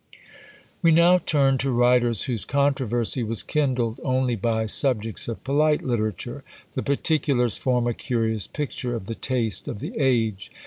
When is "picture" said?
8.47-8.95